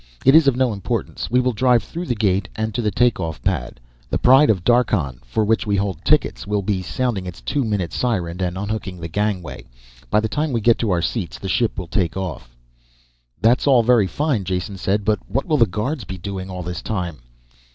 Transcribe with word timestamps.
It 0.25 0.33
is 0.33 0.47
of 0.47 0.55
no 0.55 0.73
importance. 0.73 1.29
We 1.29 1.39
will 1.39 1.53
drive 1.53 1.83
through 1.83 2.07
the 2.07 2.15
gate 2.15 2.49
and 2.55 2.73
to 2.73 2.81
the 2.81 2.89
take 2.89 3.19
off 3.19 3.39
pad. 3.43 3.79
The 4.09 4.17
Pride 4.17 4.49
of 4.49 4.63
Darkhan, 4.63 5.19
for 5.23 5.45
which 5.45 5.67
we 5.67 5.75
hold 5.75 6.03
tickets, 6.03 6.47
will 6.47 6.63
be 6.63 6.81
sounding 6.81 7.27
its 7.27 7.39
two 7.39 7.63
minute 7.63 7.93
siren 7.93 8.41
and 8.41 8.57
unhooking 8.57 8.99
the 8.99 9.07
gangway. 9.07 9.63
By 10.09 10.19
the 10.19 10.27
time 10.27 10.53
we 10.53 10.59
get 10.59 10.79
to 10.79 10.89
our 10.89 11.03
seats 11.03 11.37
the 11.37 11.47
ship 11.47 11.77
will 11.77 11.85
take 11.85 12.17
off." 12.17 12.57
"That's 13.43 13.67
all 13.67 13.83
very 13.83 14.07
fine," 14.07 14.43
Jason 14.43 14.75
said. 14.77 15.05
"But 15.05 15.19
what 15.29 15.45
will 15.45 15.57
the 15.57 15.67
guards 15.67 16.03
be 16.03 16.17
doing 16.17 16.49
all 16.49 16.63
this 16.63 16.81
time?" 16.81 17.19